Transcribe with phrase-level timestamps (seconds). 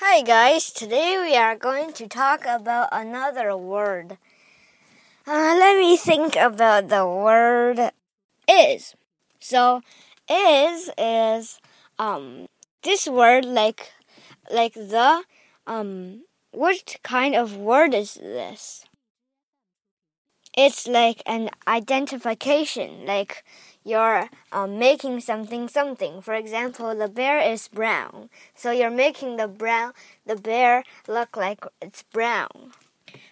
[0.00, 4.16] Hi guys, today we are going to talk about another word.
[5.26, 7.90] Uh, let me think about the word
[8.48, 8.94] is.
[9.40, 9.82] So,
[10.30, 11.60] is is
[11.98, 12.46] um
[12.82, 13.92] this word like
[14.50, 15.24] like the
[15.66, 16.22] um
[16.52, 18.84] what kind of word is this?
[20.56, 23.44] It's like an identification, like
[23.88, 26.20] you're um, making something something.
[26.20, 29.92] For example, the bear is brown, so you're making the brown
[30.26, 32.72] the bear look like it's brown.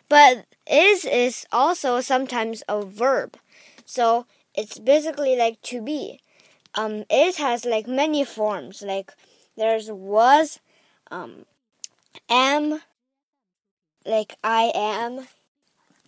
[0.08, 3.36] But is is also sometimes a verb,
[3.84, 6.20] so it's basically like to be.
[6.74, 8.82] Um, is has like many forms.
[8.82, 9.12] Like
[9.56, 10.60] there's was,
[11.10, 11.46] um,
[12.28, 12.82] am,
[14.04, 15.26] like I am,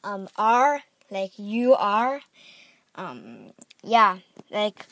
[0.05, 2.21] um, are, like you are,
[2.99, 3.53] um,
[3.83, 4.19] yeah,
[4.51, 4.87] like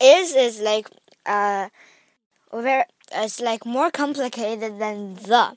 [0.00, 0.88] is is like
[1.26, 1.68] uh
[2.52, 5.56] very it's like more complicated than the.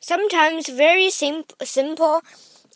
[0.00, 2.22] Sometimes very sim simple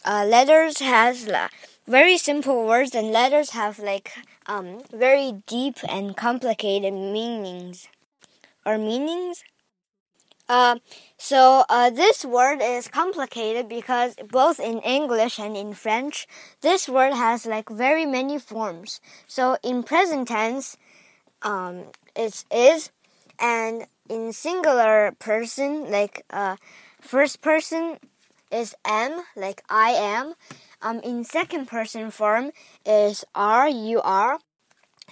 [0.05, 1.49] uh, letters has uh,
[1.87, 4.13] very simple words and letters have like
[4.47, 7.89] um very deep and complicated meanings
[8.67, 9.45] or meanings.
[10.49, 10.79] Uh,
[11.19, 16.27] so uh, this word is complicated because both in English and in French,
[16.63, 19.01] this word has like very many forms.
[19.27, 20.77] So in present tense,
[21.43, 21.85] um,
[22.17, 22.91] it is, is,
[23.39, 26.57] and in singular person, like uh,
[27.01, 27.99] first person
[28.51, 30.35] is am, like I am.
[30.81, 32.53] Um, in second person form
[32.87, 34.39] is are, you are.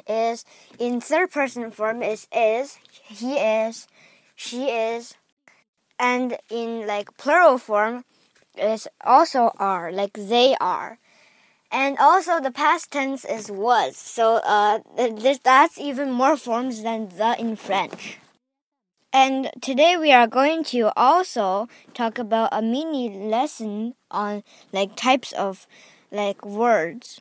[0.08, 0.44] Is
[0.78, 3.88] in third person form is is, he is,
[4.34, 5.14] she is
[5.98, 8.04] and in like plural form
[8.56, 10.98] is also are like they are.
[11.70, 13.96] And also the past tense is was.
[13.96, 18.18] So uh this that's even more forms than the in french.
[19.12, 25.32] And today we are going to also talk about a mini lesson on like types
[25.32, 25.66] of
[26.10, 27.20] like words.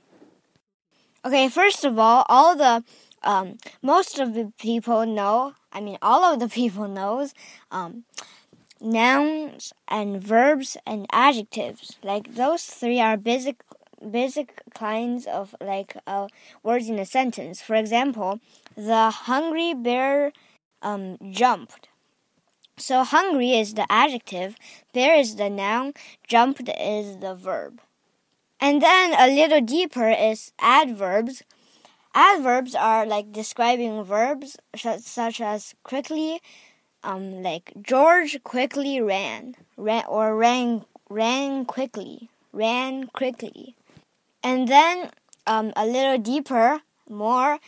[1.24, 2.84] Okay first of all all the
[3.24, 7.34] um, most of the people know i mean all of the people knows
[7.72, 8.04] um,
[8.82, 11.98] nouns and verbs and adjectives.
[12.04, 13.64] Like those three are basic
[14.12, 16.28] basic kinds of like uh,
[16.64, 17.62] words in a sentence.
[17.62, 18.40] For example,
[18.76, 20.32] the hungry bear
[20.82, 21.88] um, jumped.
[22.78, 24.58] So hungry is the adjective,
[24.94, 25.94] bear is the noun,
[26.28, 27.80] jumped is the verb.
[28.60, 31.44] And then a little deeper is adverbs.
[32.14, 36.42] Adverbs are like describing verbs such as quickly,
[37.06, 43.76] um, like George quickly ran, ran or ran ran quickly, ran quickly,
[44.44, 45.12] and then
[45.48, 47.60] um, a little deeper, more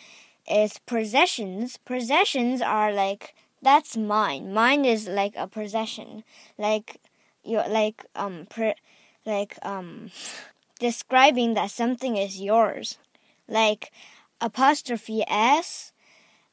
[0.49, 1.77] is possessions.
[1.85, 4.53] Possessions are like that's mine.
[4.53, 6.23] Mine is like a possession,
[6.57, 6.99] like
[7.43, 8.47] you like um
[9.25, 10.09] like um
[10.79, 12.97] describing that something is yours,
[13.47, 13.91] like
[14.41, 15.91] apostrophe s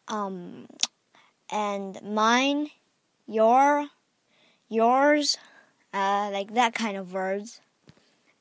[0.09, 0.67] um
[1.51, 2.71] and mine,
[3.27, 3.89] your,
[4.69, 5.37] yours,
[5.93, 7.61] uh, like that kind of words.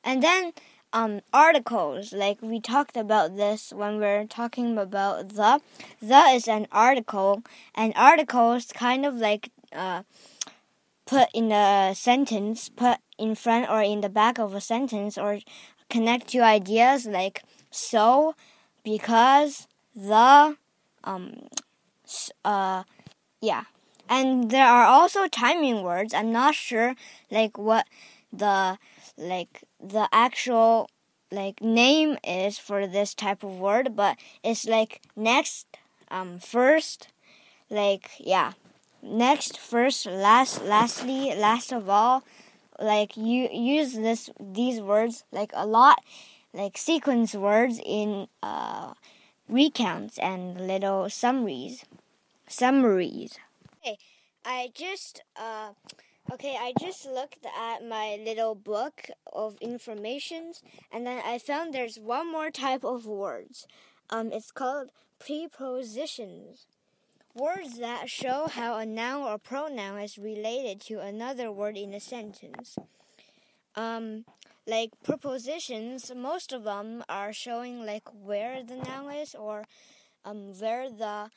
[0.02, 0.52] And then
[0.92, 5.60] um, articles, like we talked about this when we are talking about the.
[6.00, 7.42] The is an article,
[7.74, 10.02] and articles kind of like uh,
[11.06, 15.40] put in a sentence, put in front or in the back of a sentence, or
[15.90, 18.34] connect two ideas like so,
[18.84, 19.66] because,
[19.96, 20.56] the,
[21.02, 21.48] um,
[22.44, 22.84] uh,
[23.40, 23.64] yeah.
[24.08, 26.12] And there are also timing words.
[26.14, 26.94] I'm not sure
[27.30, 27.86] like what
[28.32, 28.78] the
[29.16, 30.90] like the actual
[31.30, 35.66] like name is for this type of word, but it's like next,
[36.10, 37.08] um, first,
[37.70, 38.52] like yeah,
[39.02, 42.24] next, first, last, lastly, last of all.
[42.80, 46.02] Like you use this these words like a lot,
[46.52, 48.94] like sequence words in uh,
[49.48, 51.84] recounts and little summaries
[52.48, 53.38] summaries.
[53.80, 53.98] Okay,
[54.44, 55.72] I just uh
[56.32, 60.62] okay, I just looked at my little book of informations
[60.92, 63.66] and then I found there's one more type of words.
[64.10, 66.66] Um it's called prepositions.
[67.34, 72.00] Words that show how a noun or pronoun is related to another word in a
[72.00, 72.76] sentence.
[73.74, 74.24] Um
[74.66, 79.64] like prepositions, most of them are showing like where the noun is or
[80.24, 81.30] um where the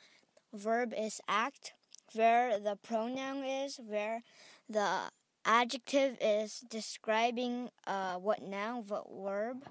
[0.54, 1.72] verb is act,
[2.14, 4.22] where the pronoun is, where
[4.68, 5.10] the
[5.44, 9.64] adjective is describing uh, what noun, what verb.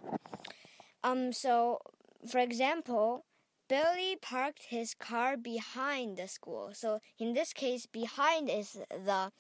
[1.03, 1.79] Um, so,
[2.27, 3.25] for example,
[3.69, 6.71] Billy parked his car behind the school.
[6.73, 9.31] So in this case, behind is the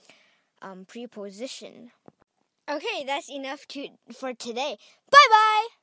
[0.61, 1.91] um, preposition.
[2.69, 4.77] Okay, that's enough to for today.
[5.09, 5.76] Bye bye.